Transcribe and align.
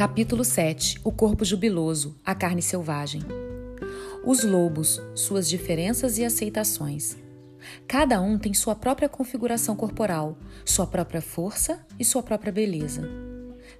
Capítulo 0.00 0.46
7 0.46 0.98
O 1.04 1.12
corpo 1.12 1.44
jubiloso, 1.44 2.16
a 2.24 2.34
carne 2.34 2.62
selvagem. 2.62 3.20
Os 4.24 4.42
lobos, 4.42 4.98
suas 5.14 5.46
diferenças 5.46 6.16
e 6.16 6.24
aceitações. 6.24 7.18
Cada 7.86 8.18
um 8.18 8.38
tem 8.38 8.54
sua 8.54 8.74
própria 8.74 9.10
configuração 9.10 9.76
corporal, 9.76 10.38
sua 10.64 10.86
própria 10.86 11.20
força 11.20 11.84
e 11.98 12.04
sua 12.06 12.22
própria 12.22 12.50
beleza. 12.50 13.06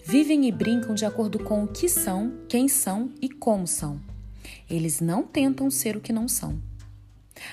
Vivem 0.04 0.46
e 0.46 0.52
brincam 0.52 0.95
de 0.95 1.06
acordo 1.06 1.38
com 1.38 1.64
o 1.64 1.68
que 1.68 1.88
são, 1.88 2.34
quem 2.46 2.68
são 2.68 3.11
e 3.23 3.27
como 3.27 3.66
são. 3.66 3.98
Eles 4.68 5.00
não 5.00 5.23
tentam 5.23 5.71
ser 5.71 5.96
o 5.96 6.02
que 6.02 6.12
não 6.12 6.29
são. 6.29 6.61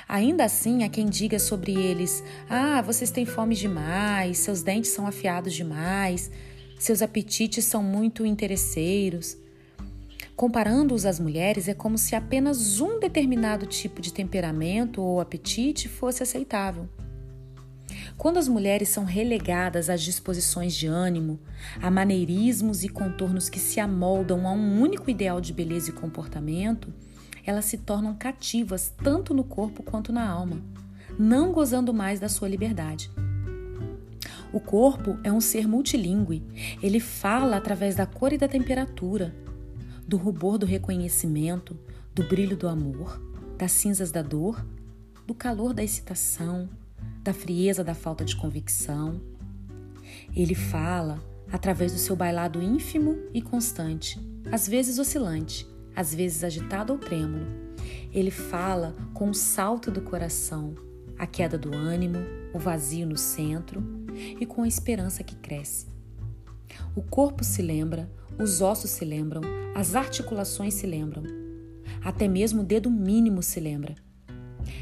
Ainda 0.10 0.44
assim, 0.44 0.84
há 0.84 0.90
quem 0.90 1.06
diga 1.06 1.40
sobre 1.40 1.72
eles: 1.72 2.22
Ah, 2.50 2.82
vocês 2.82 3.12
têm 3.12 3.26
fome 3.26 3.56
demais, 3.56 4.40
seus 4.40 4.62
dentes 4.62 4.92
são 4.92 5.08
afiados 5.08 5.54
demais, 5.54 6.30
seus 6.78 7.02
apetites 7.02 7.66
são 7.66 7.82
muito 7.82 8.26
interesseiros. 8.26 9.38
Comparando-os 10.36 11.06
às 11.06 11.20
mulheres, 11.20 11.68
é 11.68 11.74
como 11.74 11.98
se 11.98 12.16
apenas 12.16 12.80
um 12.80 13.00
determinado 13.00 13.66
tipo 13.66 14.02
de 14.02 14.14
temperamento 14.14 15.02
ou 15.02 15.20
apetite 15.20 15.90
fosse 15.90 16.22
aceitável. 16.22 16.88
Quando 18.18 18.38
as 18.38 18.48
mulheres 18.48 18.90
são 18.90 19.04
relegadas 19.04 19.90
às 19.90 20.02
disposições 20.02 20.76
de 20.76 20.88
ânimo, 20.88 21.40
a 21.82 21.90
maneirismos 21.90 22.84
e 22.84 22.90
contornos 22.90 23.50
que 23.50 23.60
se 23.60 23.80
amoldam 23.80 24.48
a 24.48 24.52
um 24.52 24.82
único 24.82 25.10
ideal 25.10 25.42
de 25.42 25.54
beleza 25.54 25.90
e 25.90 25.94
comportamento, 25.94 26.94
elas 27.46 27.66
se 27.66 27.78
tornam 27.78 28.14
cativas 28.14 28.94
tanto 29.04 29.34
no 29.34 29.44
corpo 29.44 29.82
quanto 29.82 30.12
na 30.12 30.28
alma, 30.28 30.62
não 31.18 31.52
gozando 31.52 31.94
mais 31.94 32.20
da 32.20 32.30
sua 32.30 32.48
liberdade. 32.48 33.10
O 34.52 34.60
corpo 34.60 35.18
é 35.24 35.32
um 35.32 35.42
ser 35.42 35.68
multilingüe. 35.68 36.44
Ele 36.82 37.00
fala 37.00 37.58
através 37.58 37.96
da 37.96 38.06
cor 38.06 38.32
e 38.32 38.38
da 38.38 38.48
temperatura, 38.48 39.36
do 40.08 40.16
rubor 40.16 40.58
do 40.58 40.66
reconhecimento, 40.66 41.78
do 42.16 42.24
brilho 42.24 42.56
do 42.56 42.68
amor, 42.68 43.22
das 43.58 43.74
cinzas 43.74 44.10
da 44.10 44.22
dor, 44.22 44.66
do 45.26 45.34
calor 45.34 45.74
da 45.74 45.84
excitação, 45.84 46.70
da 47.22 47.34
frieza 47.34 47.84
da 47.84 47.94
falta 47.94 48.24
de 48.24 48.38
convicção. 48.38 49.20
Ele 50.34 50.56
fala 50.56 51.22
através 51.52 51.92
do 51.92 51.98
seu 51.98 52.16
bailado 52.16 52.62
ínfimo 52.62 53.18
e 53.34 53.42
constante, 53.42 54.20
às 54.50 54.68
vezes 54.68 54.98
oscilante, 54.98 55.68
às 55.94 56.14
vezes 56.14 56.44
agitado 56.44 56.94
ou 56.94 57.00
trêmulo. 57.00 57.46
Ele 58.14 58.32
fala 58.32 58.96
com 59.14 59.30
o 59.30 59.34
salto 59.34 59.92
do 59.92 60.02
coração, 60.02 60.74
a 61.18 61.28
queda 61.28 61.58
do 61.58 61.76
ânimo, 61.76 62.20
o 62.54 62.60
vazio 62.60 63.06
no 63.06 63.18
centro 63.18 64.07
e 64.40 64.46
com 64.46 64.64
a 64.64 64.68
esperança 64.68 65.24
que 65.24 65.36
cresce. 65.36 65.88
O 66.96 67.02
corpo 67.02 67.44
se 67.44 67.62
lembra, 67.62 68.10
os 68.40 68.62
ossos 68.62 68.92
se 68.92 69.06
lembram, 69.06 69.42
as 69.76 69.96
articulações 69.96 70.74
se 70.74 70.88
lembram. 70.88 71.24
Até 72.04 72.28
mesmo 72.28 72.62
o 72.62 72.66
dedo 72.66 72.90
mínimo 72.90 73.42
se 73.42 73.60
lembra. 73.60 73.96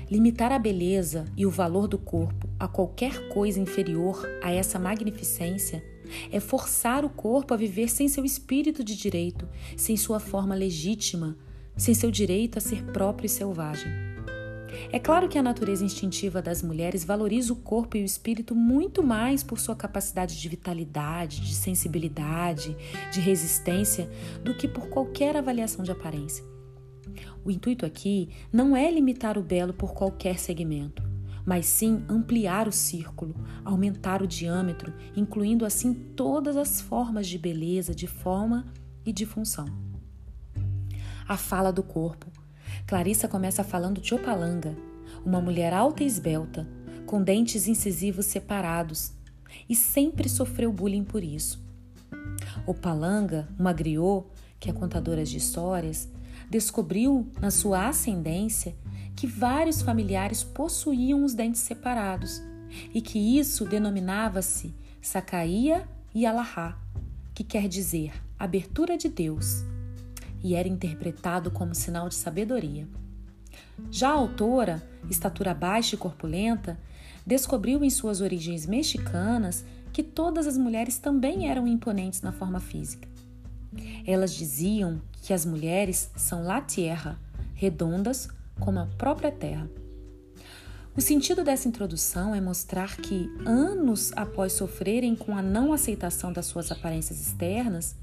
Limitar 0.09 0.51
a 0.51 0.59
beleza 0.59 1.25
e 1.35 1.45
o 1.45 1.49
valor 1.49 1.87
do 1.87 1.97
corpo 1.97 2.49
a 2.59 2.67
qualquer 2.67 3.27
coisa 3.29 3.59
inferior 3.59 4.23
a 4.43 4.51
essa 4.51 4.79
magnificência 4.79 5.83
é 6.31 6.39
forçar 6.39 7.03
o 7.03 7.09
corpo 7.09 7.53
a 7.53 7.57
viver 7.57 7.89
sem 7.89 8.07
seu 8.07 8.23
espírito 8.23 8.83
de 8.83 8.95
direito, 8.95 9.47
sem 9.75 9.97
sua 9.97 10.19
forma 10.19 10.55
legítima, 10.55 11.37
sem 11.75 11.93
seu 11.93 12.11
direito 12.11 12.57
a 12.57 12.61
ser 12.61 12.83
próprio 12.85 13.25
e 13.25 13.29
selvagem. 13.29 14.14
É 14.91 14.99
claro 14.99 15.27
que 15.27 15.37
a 15.37 15.43
natureza 15.43 15.83
instintiva 15.83 16.41
das 16.41 16.61
mulheres 16.61 17.03
valoriza 17.03 17.51
o 17.51 17.55
corpo 17.55 17.97
e 17.97 18.01
o 18.01 18.05
espírito 18.05 18.55
muito 18.55 19.03
mais 19.03 19.43
por 19.43 19.59
sua 19.59 19.75
capacidade 19.75 20.39
de 20.39 20.49
vitalidade, 20.49 21.41
de 21.41 21.53
sensibilidade, 21.53 22.75
de 23.11 23.19
resistência, 23.19 24.09
do 24.43 24.53
que 24.53 24.67
por 24.67 24.87
qualquer 24.87 25.35
avaliação 25.35 25.83
de 25.83 25.91
aparência. 25.91 26.45
O 27.43 27.51
intuito 27.51 27.85
aqui 27.85 28.29
não 28.51 28.75
é 28.75 28.89
limitar 28.89 29.37
o 29.37 29.43
belo 29.43 29.73
por 29.73 29.93
qualquer 29.93 30.39
segmento, 30.39 31.03
mas 31.45 31.65
sim 31.65 32.03
ampliar 32.09 32.67
o 32.67 32.71
círculo, 32.71 33.35
aumentar 33.63 34.21
o 34.21 34.27
diâmetro, 34.27 34.93
incluindo 35.15 35.65
assim 35.65 35.93
todas 35.93 36.57
as 36.57 36.81
formas 36.81 37.27
de 37.27 37.37
beleza, 37.37 37.93
de 37.93 38.07
forma 38.07 38.65
e 39.05 39.13
de 39.13 39.25
função. 39.25 39.65
A 41.27 41.37
fala 41.37 41.71
do 41.71 41.83
corpo, 41.83 42.27
Clarissa 42.87 43.27
começa 43.27 43.63
falando 43.63 43.99
de 43.99 44.13
Opalanga, 44.13 44.77
uma 45.25 45.41
mulher 45.41 45.73
alta 45.73 46.03
e 46.03 46.05
esbelta, 46.05 46.67
com 47.07 47.21
dentes 47.21 47.67
incisivos 47.67 48.27
separados, 48.27 49.11
e 49.67 49.75
sempre 49.75 50.29
sofreu 50.29 50.71
bullying 50.71 51.03
por 51.03 51.23
isso. 51.23 51.59
Opalanga, 52.67 53.47
uma 53.57 53.73
griot, 53.73 54.27
que 54.59 54.69
é 54.69 54.73
contadora 54.73 55.25
de 55.25 55.35
histórias, 55.35 56.07
descobriu 56.47 57.27
na 57.41 57.49
sua 57.49 57.87
ascendência 57.87 58.75
que 59.15 59.25
vários 59.25 59.81
familiares 59.81 60.43
possuíam 60.43 61.23
os 61.23 61.33
dentes 61.33 61.61
separados 61.61 62.39
e 62.93 63.01
que 63.01 63.17
isso 63.39 63.65
denominava-se 63.65 64.75
Sacaia 65.01 65.89
e 66.13 66.23
Alahá, 66.23 66.77
que 67.33 67.43
quer 67.43 67.67
dizer 67.67 68.13
abertura 68.37 68.95
de 68.95 69.09
Deus 69.09 69.63
e 70.45 70.53
era 70.53 70.69
interpretado 70.69 71.49
como 71.49 71.73
sinal 71.73 72.07
de 72.07 72.13
sabedoria. 72.13 72.87
Já 73.89 74.09
a 74.09 74.13
autora, 74.13 74.87
estatura 75.09 75.55
baixa 75.55 75.95
e 75.95 75.97
corpulenta, 75.97 76.77
descobriu 77.25 77.83
em 77.83 77.89
suas 77.89 78.21
origens 78.21 78.67
mexicanas 78.67 79.65
que 79.91 80.03
todas 80.03 80.45
as 80.45 80.55
mulheres 80.55 80.99
também 80.99 81.49
eram 81.49 81.67
imponentes 81.67 82.21
na 82.21 82.31
forma 82.31 82.59
física. 82.59 83.07
Elas 84.05 84.35
diziam 84.35 85.01
que 85.23 85.33
as 85.33 85.47
mulheres 85.47 86.11
são 86.15 86.43
la 86.43 86.61
tierra, 86.61 87.19
redondas 87.55 88.29
como 88.59 88.77
a 88.77 88.85
própria 88.85 89.31
terra. 89.31 89.67
O 90.95 91.01
sentido 91.01 91.43
dessa 91.43 91.67
introdução 91.67 92.35
é 92.35 92.39
mostrar 92.39 92.97
que, 92.97 93.27
anos 93.47 94.13
após 94.15 94.53
sofrerem 94.53 95.15
com 95.15 95.35
a 95.35 95.41
não 95.41 95.73
aceitação 95.73 96.31
das 96.31 96.45
suas 96.45 96.71
aparências 96.71 97.19
externas, 97.19 97.95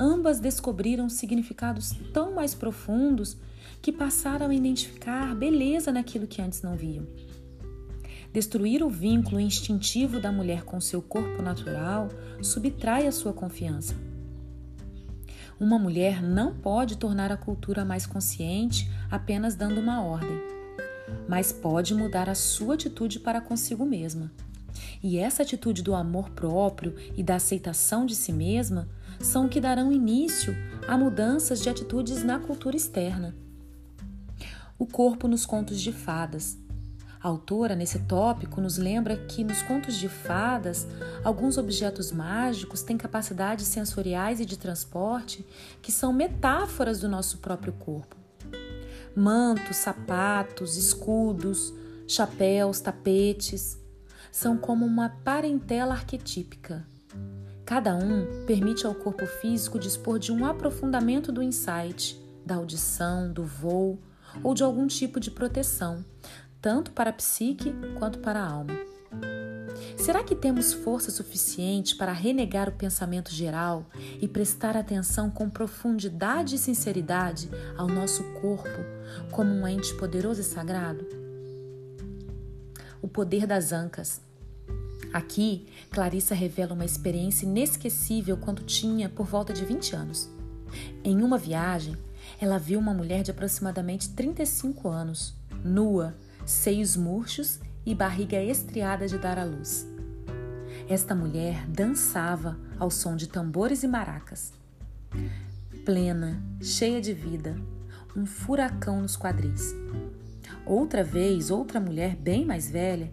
ambas 0.00 0.40
descobriram 0.40 1.10
significados 1.10 1.92
tão 2.12 2.34
mais 2.34 2.54
profundos 2.54 3.36
que 3.82 3.92
passaram 3.92 4.48
a 4.48 4.54
identificar 4.54 5.34
beleza 5.36 5.92
naquilo 5.92 6.26
que 6.26 6.40
antes 6.40 6.62
não 6.62 6.74
viam. 6.74 7.06
Destruir 8.32 8.82
o 8.82 8.88
vínculo 8.88 9.38
instintivo 9.40 10.20
da 10.20 10.32
mulher 10.32 10.64
com 10.64 10.80
seu 10.80 11.02
corpo 11.02 11.42
natural 11.42 12.08
subtrai 12.40 13.06
a 13.06 13.12
sua 13.12 13.32
confiança. 13.32 13.94
Uma 15.58 15.78
mulher 15.78 16.22
não 16.22 16.54
pode 16.54 16.96
tornar 16.96 17.30
a 17.30 17.36
cultura 17.36 17.84
mais 17.84 18.06
consciente 18.06 18.90
apenas 19.10 19.54
dando 19.54 19.80
uma 19.80 20.02
ordem, 20.02 20.40
mas 21.28 21.52
pode 21.52 21.94
mudar 21.94 22.30
a 22.30 22.34
sua 22.34 22.74
atitude 22.74 23.20
para 23.20 23.40
consigo 23.40 23.84
mesma. 23.84 24.32
E 25.02 25.18
essa 25.18 25.42
atitude 25.42 25.82
do 25.82 25.94
amor 25.94 26.30
próprio 26.30 26.94
e 27.16 27.22
da 27.22 27.36
aceitação 27.36 28.06
de 28.06 28.14
si 28.14 28.32
mesma 28.32 28.88
são 29.20 29.48
que 29.48 29.60
darão 29.60 29.92
início 29.92 30.56
a 30.88 30.96
mudanças 30.96 31.60
de 31.60 31.68
atitudes 31.68 32.24
na 32.24 32.38
cultura 32.38 32.76
externa. 32.76 33.36
O 34.78 34.86
corpo 34.86 35.28
nos 35.28 35.44
contos 35.44 35.80
de 35.80 35.92
fadas. 35.92 36.58
A 37.22 37.28
autora, 37.28 37.76
nesse 37.76 37.98
tópico, 37.98 38.62
nos 38.62 38.78
lembra 38.78 39.14
que 39.14 39.44
nos 39.44 39.60
contos 39.60 39.96
de 39.96 40.08
fadas, 40.08 40.86
alguns 41.22 41.58
objetos 41.58 42.10
mágicos 42.10 42.82
têm 42.82 42.96
capacidades 42.96 43.66
sensoriais 43.66 44.40
e 44.40 44.46
de 44.46 44.56
transporte 44.56 45.46
que 45.82 45.92
são 45.92 46.14
metáforas 46.14 47.00
do 47.00 47.08
nosso 47.10 47.38
próprio 47.38 47.74
corpo. 47.74 48.16
Mantos, 49.14 49.76
sapatos, 49.76 50.78
escudos, 50.78 51.74
chapéus, 52.08 52.80
tapetes 52.80 53.78
são 54.32 54.56
como 54.56 54.86
uma 54.86 55.10
parentela 55.22 55.92
arquetípica 55.92 56.88
Cada 57.70 57.94
um 57.94 58.44
permite 58.46 58.84
ao 58.84 58.92
corpo 58.92 59.24
físico 59.26 59.78
dispor 59.78 60.18
de 60.18 60.32
um 60.32 60.44
aprofundamento 60.44 61.30
do 61.30 61.40
insight, 61.40 62.20
da 62.44 62.56
audição, 62.56 63.32
do 63.32 63.44
voo 63.44 63.96
ou 64.42 64.54
de 64.54 64.64
algum 64.64 64.88
tipo 64.88 65.20
de 65.20 65.30
proteção, 65.30 66.04
tanto 66.60 66.90
para 66.90 67.10
a 67.10 67.12
psique 67.12 67.72
quanto 67.96 68.18
para 68.18 68.40
a 68.40 68.44
alma. 68.44 68.72
Será 69.96 70.24
que 70.24 70.34
temos 70.34 70.72
força 70.72 71.12
suficiente 71.12 71.94
para 71.94 72.10
renegar 72.10 72.68
o 72.68 72.72
pensamento 72.72 73.30
geral 73.30 73.86
e 74.20 74.26
prestar 74.26 74.76
atenção 74.76 75.30
com 75.30 75.48
profundidade 75.48 76.56
e 76.56 76.58
sinceridade 76.58 77.48
ao 77.78 77.86
nosso 77.86 78.24
corpo 78.40 78.80
como 79.30 79.48
um 79.48 79.68
ente 79.68 79.94
poderoso 79.94 80.40
e 80.40 80.44
sagrado? 80.44 81.06
O 83.00 83.06
poder 83.06 83.46
das 83.46 83.70
ancas. 83.72 84.28
Aqui, 85.12 85.66
Clarissa 85.90 86.34
revela 86.34 86.74
uma 86.74 86.84
experiência 86.84 87.44
inesquecível 87.44 88.36
quando 88.36 88.62
tinha 88.62 89.08
por 89.08 89.26
volta 89.26 89.52
de 89.52 89.64
20 89.64 89.96
anos. 89.96 90.30
Em 91.02 91.22
uma 91.22 91.36
viagem, 91.36 91.96
ela 92.40 92.58
viu 92.58 92.78
uma 92.78 92.94
mulher 92.94 93.22
de 93.22 93.30
aproximadamente 93.30 94.10
35 94.10 94.88
anos, 94.88 95.34
nua, 95.64 96.14
seios 96.46 96.96
murchos 96.96 97.58
e 97.84 97.94
barriga 97.94 98.40
estriada 98.40 99.08
de 99.08 99.18
dar 99.18 99.38
à 99.38 99.44
luz. 99.44 99.86
Esta 100.88 101.14
mulher 101.14 101.66
dançava 101.66 102.58
ao 102.78 102.90
som 102.90 103.16
de 103.16 103.28
tambores 103.28 103.82
e 103.82 103.88
maracas. 103.88 104.52
Plena, 105.84 106.40
cheia 106.60 107.00
de 107.00 107.12
vida, 107.12 107.56
um 108.16 108.26
furacão 108.26 109.02
nos 109.02 109.16
quadris. 109.16 109.74
Outra 110.64 111.02
vez, 111.02 111.50
outra 111.50 111.80
mulher 111.80 112.14
bem 112.14 112.44
mais 112.44 112.70
velha 112.70 113.12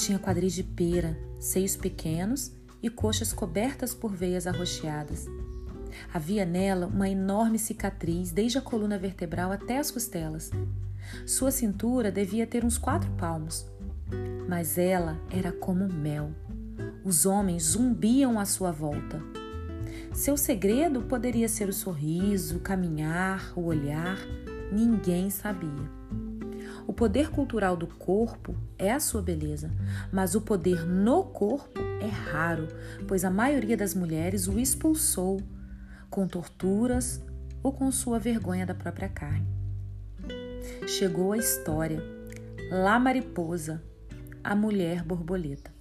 tinha 0.00 0.18
quadris 0.18 0.54
de 0.54 0.64
pera, 0.64 1.18
seios 1.38 1.76
pequenos 1.76 2.52
e 2.82 2.88
coxas 2.88 3.32
cobertas 3.32 3.94
por 3.94 4.12
veias 4.12 4.46
arroxeadas. 4.46 5.26
Havia 6.12 6.46
nela 6.46 6.86
uma 6.86 7.08
enorme 7.08 7.58
cicatriz 7.58 8.30
desde 8.30 8.56
a 8.56 8.62
coluna 8.62 8.98
vertebral 8.98 9.52
até 9.52 9.78
as 9.78 9.90
costelas. 9.90 10.50
Sua 11.26 11.50
cintura 11.50 12.10
devia 12.10 12.46
ter 12.46 12.64
uns 12.64 12.78
quatro 12.78 13.10
palmos, 13.12 13.66
mas 14.48 14.78
ela 14.78 15.20
era 15.30 15.52
como 15.52 15.86
mel. 15.86 16.30
Os 17.04 17.26
homens 17.26 17.64
zumbiam 17.64 18.38
à 18.38 18.46
sua 18.46 18.72
volta. 18.72 19.22
Seu 20.14 20.36
segredo 20.36 21.02
poderia 21.02 21.48
ser 21.48 21.68
o 21.68 21.72
sorriso, 21.72 22.56
o 22.56 22.60
caminhar, 22.60 23.52
o 23.54 23.64
olhar, 23.64 24.18
ninguém 24.72 25.28
sabia. 25.28 26.00
O 26.90 26.92
poder 26.92 27.30
cultural 27.30 27.76
do 27.76 27.86
corpo 27.86 28.52
é 28.76 28.90
a 28.90 28.98
sua 28.98 29.22
beleza, 29.22 29.70
mas 30.10 30.34
o 30.34 30.40
poder 30.40 30.84
no 30.84 31.22
corpo 31.22 31.78
é 32.00 32.08
raro, 32.08 32.66
pois 33.06 33.24
a 33.24 33.30
maioria 33.30 33.76
das 33.76 33.94
mulheres 33.94 34.48
o 34.48 34.58
expulsou 34.58 35.40
com 36.10 36.26
torturas 36.26 37.22
ou 37.62 37.72
com 37.72 37.92
sua 37.92 38.18
vergonha 38.18 38.66
da 38.66 38.74
própria 38.74 39.08
carne. 39.08 39.46
Chegou 40.88 41.30
a 41.30 41.38
história, 41.38 42.02
La 42.72 42.98
Mariposa, 42.98 43.80
a 44.42 44.56
mulher 44.56 45.04
borboleta. 45.04 45.72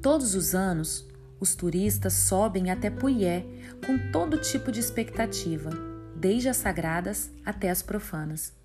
Todos 0.00 0.34
os 0.34 0.54
anos, 0.54 1.06
os 1.38 1.54
turistas 1.54 2.14
sobem 2.14 2.70
até 2.70 2.88
Puyé 2.88 3.44
com 3.84 4.10
todo 4.10 4.40
tipo 4.40 4.72
de 4.72 4.80
expectativa, 4.80 5.68
desde 6.16 6.48
as 6.48 6.56
sagradas 6.56 7.30
até 7.44 7.68
as 7.68 7.82
profanas. 7.82 8.63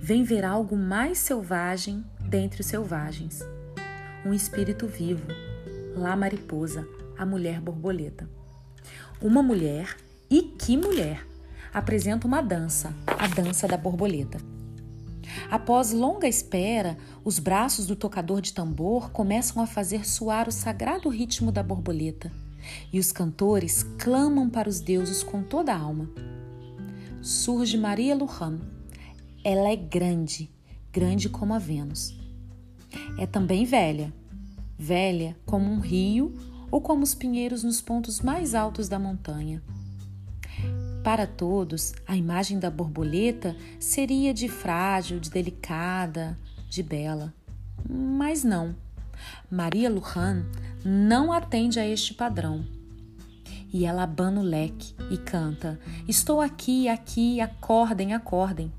Vem 0.00 0.24
ver 0.24 0.44
algo 0.44 0.76
mais 0.76 1.18
selvagem 1.18 2.04
dentre 2.20 2.60
os 2.60 2.66
selvagens. 2.66 3.40
Um 4.24 4.34
espírito 4.34 4.86
vivo, 4.86 5.26
lá 5.94 6.16
mariposa, 6.16 6.86
a 7.16 7.24
mulher 7.24 7.60
borboleta. 7.60 8.28
Uma 9.20 9.42
mulher, 9.42 9.96
e 10.30 10.42
que 10.42 10.76
mulher, 10.76 11.26
apresenta 11.72 12.26
uma 12.26 12.40
dança, 12.40 12.94
a 13.06 13.26
dança 13.26 13.66
da 13.66 13.76
borboleta. 13.76 14.38
Após 15.50 15.92
longa 15.92 16.28
espera, 16.28 16.96
os 17.24 17.38
braços 17.38 17.86
do 17.86 17.96
tocador 17.96 18.40
de 18.40 18.52
tambor 18.52 19.10
começam 19.10 19.62
a 19.62 19.66
fazer 19.66 20.06
soar 20.06 20.48
o 20.48 20.52
sagrado 20.52 21.08
ritmo 21.08 21.50
da 21.50 21.62
borboleta, 21.62 22.30
e 22.92 22.98
os 22.98 23.12
cantores 23.12 23.82
clamam 23.98 24.48
para 24.48 24.68
os 24.68 24.80
deuses 24.80 25.22
com 25.22 25.42
toda 25.42 25.72
a 25.72 25.78
alma. 25.78 26.08
Surge 27.22 27.76
Maria 27.76 28.14
Lujan, 28.14 28.58
ela 29.50 29.70
é 29.70 29.76
grande, 29.76 30.50
grande 30.92 31.30
como 31.30 31.54
a 31.54 31.58
Vênus. 31.58 32.14
É 33.18 33.26
também 33.26 33.64
velha, 33.64 34.12
velha 34.78 35.34
como 35.46 35.72
um 35.72 35.80
rio 35.80 36.34
ou 36.70 36.82
como 36.82 37.02
os 37.02 37.14
pinheiros 37.14 37.64
nos 37.64 37.80
pontos 37.80 38.20
mais 38.20 38.54
altos 38.54 38.90
da 38.90 38.98
montanha. 38.98 39.62
Para 41.02 41.26
todos, 41.26 41.94
a 42.06 42.14
imagem 42.14 42.58
da 42.58 42.70
borboleta 42.70 43.56
seria 43.80 44.34
de 44.34 44.50
frágil, 44.50 45.18
de 45.18 45.30
delicada, 45.30 46.38
de 46.68 46.82
bela. 46.82 47.32
Mas 47.88 48.44
não. 48.44 48.76
Maria 49.50 49.88
Lujan 49.88 50.44
não 50.84 51.32
atende 51.32 51.80
a 51.80 51.88
este 51.88 52.12
padrão. 52.12 52.66
E 53.72 53.86
ela 53.86 54.02
abana 54.02 54.40
o 54.40 54.44
leque 54.44 54.94
e 55.10 55.16
canta: 55.16 55.80
Estou 56.06 56.38
aqui, 56.38 56.86
aqui, 56.86 57.40
acordem, 57.40 58.12
acordem. 58.12 58.70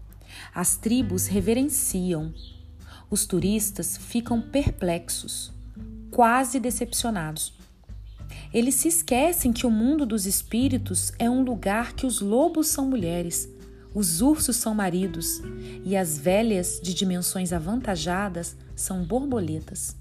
As 0.53 0.75
tribos 0.75 1.27
reverenciam. 1.27 2.33
Os 3.09 3.25
turistas 3.25 3.97
ficam 3.97 4.41
perplexos, 4.41 5.51
quase 6.11 6.59
decepcionados. 6.59 7.53
Eles 8.53 8.75
se 8.75 8.87
esquecem 8.87 9.51
que 9.51 9.65
o 9.65 9.71
mundo 9.71 10.05
dos 10.05 10.25
espíritos 10.25 11.11
é 11.17 11.29
um 11.29 11.43
lugar 11.43 11.93
que 11.93 12.05
os 12.05 12.21
lobos 12.21 12.67
são 12.67 12.85
mulheres, 12.87 13.49
os 13.93 14.21
ursos 14.21 14.55
são 14.55 14.75
maridos 14.75 15.41
e 15.83 15.97
as 15.97 16.17
velhas 16.17 16.79
de 16.81 16.93
dimensões 16.93 17.51
avantajadas 17.51 18.55
são 18.75 19.03
borboletas. 19.03 19.95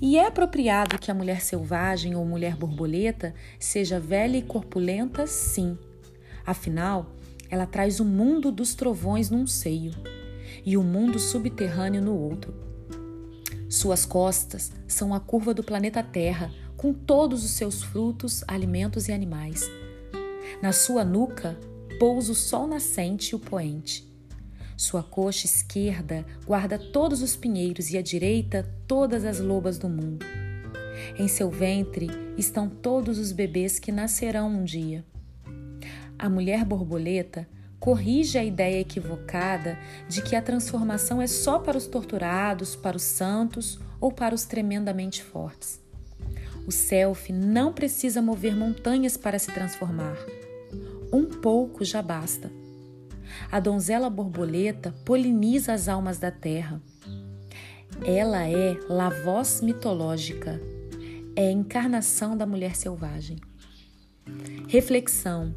E 0.00 0.16
é 0.16 0.26
apropriado 0.26 0.98
que 0.98 1.10
a 1.10 1.14
mulher 1.14 1.40
selvagem 1.40 2.14
ou 2.14 2.24
mulher 2.24 2.56
borboleta 2.56 3.34
seja 3.58 4.00
velha 4.00 4.36
e 4.36 4.42
corpulenta, 4.42 5.26
sim. 5.26 5.76
Afinal, 6.46 7.12
ela 7.52 7.66
traz 7.66 8.00
o 8.00 8.04
mundo 8.06 8.50
dos 8.50 8.74
trovões 8.74 9.28
num 9.28 9.46
seio 9.46 9.92
e 10.64 10.74
o 10.74 10.82
mundo 10.82 11.18
subterrâneo 11.18 12.00
no 12.00 12.18
outro. 12.18 12.54
Suas 13.68 14.06
costas 14.06 14.72
são 14.88 15.12
a 15.12 15.20
curva 15.20 15.52
do 15.52 15.62
planeta 15.62 16.02
Terra, 16.02 16.50
com 16.78 16.94
todos 16.94 17.44
os 17.44 17.50
seus 17.50 17.82
frutos, 17.82 18.42
alimentos 18.48 19.06
e 19.06 19.12
animais. 19.12 19.70
Na 20.62 20.72
sua 20.72 21.04
nuca 21.04 21.60
pousa 21.98 22.32
o 22.32 22.34
sol 22.34 22.66
nascente 22.66 23.32
e 23.32 23.34
o 23.34 23.38
poente. 23.38 24.10
Sua 24.74 25.02
coxa 25.02 25.44
esquerda 25.44 26.24
guarda 26.46 26.78
todos 26.78 27.20
os 27.20 27.36
pinheiros 27.36 27.90
e 27.90 27.98
a 27.98 28.02
direita 28.02 28.66
todas 28.86 29.26
as 29.26 29.40
lobas 29.40 29.76
do 29.76 29.90
mundo. 29.90 30.24
Em 31.18 31.28
seu 31.28 31.50
ventre 31.50 32.08
estão 32.38 32.66
todos 32.66 33.18
os 33.18 33.30
bebês 33.30 33.78
que 33.78 33.92
nascerão 33.92 34.48
um 34.48 34.64
dia 34.64 35.04
a 36.22 36.28
mulher 36.28 36.64
borboleta 36.64 37.48
corrige 37.80 38.38
a 38.38 38.44
ideia 38.44 38.78
equivocada 38.78 39.76
de 40.08 40.22
que 40.22 40.36
a 40.36 40.40
transformação 40.40 41.20
é 41.20 41.26
só 41.26 41.58
para 41.58 41.76
os 41.76 41.88
torturados, 41.88 42.76
para 42.76 42.96
os 42.96 43.02
santos 43.02 43.80
ou 44.00 44.12
para 44.12 44.32
os 44.32 44.44
tremendamente 44.44 45.20
fortes. 45.20 45.80
O 46.64 46.70
self 46.70 47.32
não 47.32 47.72
precisa 47.72 48.22
mover 48.22 48.56
montanhas 48.56 49.16
para 49.16 49.36
se 49.36 49.50
transformar. 49.50 50.16
Um 51.12 51.24
pouco 51.24 51.84
já 51.84 52.00
basta. 52.00 52.52
A 53.50 53.58
donzela 53.58 54.08
borboleta 54.08 54.94
poliniza 55.04 55.72
as 55.72 55.88
almas 55.88 56.20
da 56.20 56.30
terra. 56.30 56.80
Ela 58.06 58.46
é 58.48 58.78
la 58.88 59.08
voz 59.08 59.60
mitológica, 59.60 60.60
é 61.34 61.48
a 61.48 61.52
encarnação 61.52 62.36
da 62.36 62.46
mulher 62.46 62.76
selvagem. 62.76 63.38
Reflexão 64.68 65.52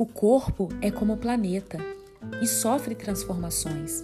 o 0.00 0.06
corpo 0.06 0.70
é 0.80 0.90
como 0.90 1.12
o 1.12 1.16
planeta 1.18 1.76
e 2.40 2.46
sofre 2.46 2.94
transformações. 2.94 4.02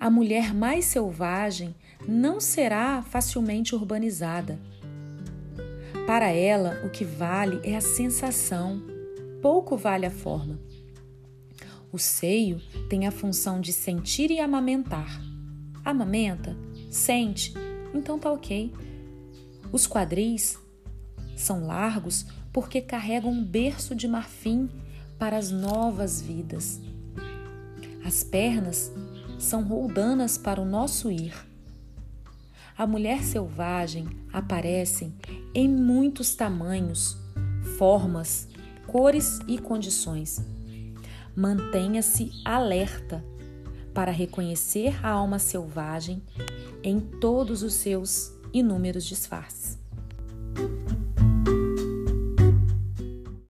A 0.00 0.08
mulher 0.08 0.54
mais 0.54 0.86
selvagem 0.86 1.74
não 2.08 2.40
será 2.40 3.02
facilmente 3.02 3.74
urbanizada. 3.74 4.58
Para 6.06 6.30
ela, 6.30 6.80
o 6.82 6.88
que 6.88 7.04
vale 7.04 7.60
é 7.62 7.76
a 7.76 7.80
sensação, 7.82 8.82
pouco 9.42 9.76
vale 9.76 10.06
a 10.06 10.10
forma. 10.10 10.58
O 11.92 11.98
seio 11.98 12.58
tem 12.88 13.06
a 13.06 13.10
função 13.10 13.60
de 13.60 13.74
sentir 13.74 14.30
e 14.30 14.40
amamentar. 14.40 15.20
Amamenta? 15.84 16.56
Sente? 16.90 17.52
Então 17.92 18.18
tá 18.18 18.32
ok. 18.32 18.72
Os 19.70 19.86
quadris 19.86 20.58
são 21.36 21.66
largos 21.66 22.24
porque 22.50 22.80
carregam 22.80 23.30
um 23.30 23.44
berço 23.44 23.94
de 23.94 24.08
marfim 24.08 24.70
para 25.18 25.36
as 25.36 25.50
novas 25.50 26.20
vidas. 26.20 26.80
As 28.04 28.22
pernas 28.22 28.92
são 29.38 29.62
roldanas 29.62 30.38
para 30.38 30.60
o 30.60 30.64
nosso 30.64 31.10
ir. 31.10 31.34
A 32.76 32.86
mulher 32.86 33.22
selvagem 33.22 34.06
aparece 34.32 35.12
em 35.54 35.68
muitos 35.68 36.34
tamanhos, 36.34 37.16
formas, 37.78 38.48
cores 38.86 39.40
e 39.48 39.58
condições. 39.58 40.44
Mantenha-se 41.34 42.30
alerta 42.44 43.24
para 43.94 44.10
reconhecer 44.10 44.94
a 45.04 45.10
alma 45.10 45.38
selvagem 45.38 46.22
em 46.82 47.00
todos 47.00 47.62
os 47.62 47.74
seus 47.74 48.30
inúmeros 48.52 49.04
disfarces. 49.04 49.75